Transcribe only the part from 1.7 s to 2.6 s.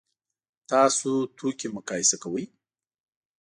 مقایسه کوئ؟